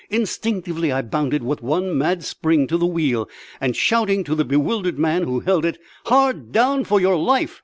[0.09, 4.97] Instinctively I bounded with one mad spring to the wheel, and, shouting to the bewildered
[4.97, 7.59] man who held it, "Hard down, for your life!"